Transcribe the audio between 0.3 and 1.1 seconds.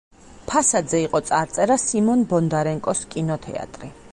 ფასადზე